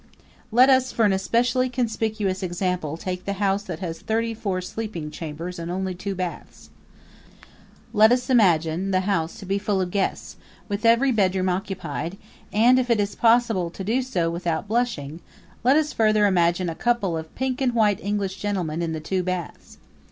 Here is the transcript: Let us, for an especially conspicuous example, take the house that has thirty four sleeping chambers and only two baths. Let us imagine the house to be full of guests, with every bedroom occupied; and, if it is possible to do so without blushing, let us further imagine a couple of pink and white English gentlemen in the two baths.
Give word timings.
Let 0.51 0.67
us, 0.67 0.91
for 0.91 1.05
an 1.05 1.13
especially 1.13 1.69
conspicuous 1.69 2.41
example, 2.41 2.97
take 2.97 3.25
the 3.25 3.33
house 3.37 3.61
that 3.65 3.81
has 3.81 3.99
thirty 3.99 4.33
four 4.33 4.59
sleeping 4.59 5.11
chambers 5.11 5.59
and 5.59 5.69
only 5.69 5.93
two 5.93 6.15
baths. 6.15 6.71
Let 7.93 8.11
us 8.11 8.27
imagine 8.27 8.89
the 8.89 9.01
house 9.01 9.37
to 9.37 9.45
be 9.45 9.59
full 9.59 9.79
of 9.79 9.91
guests, 9.91 10.37
with 10.67 10.85
every 10.85 11.11
bedroom 11.11 11.49
occupied; 11.49 12.17
and, 12.51 12.79
if 12.79 12.89
it 12.89 12.99
is 12.99 13.13
possible 13.13 13.69
to 13.69 13.83
do 13.83 14.01
so 14.01 14.31
without 14.31 14.67
blushing, 14.67 15.19
let 15.63 15.75
us 15.77 15.93
further 15.93 16.25
imagine 16.25 16.67
a 16.67 16.73
couple 16.73 17.15
of 17.15 17.35
pink 17.35 17.61
and 17.61 17.73
white 17.75 17.99
English 18.01 18.37
gentlemen 18.37 18.81
in 18.81 18.93
the 18.93 18.99
two 18.99 19.21
baths. 19.21 19.77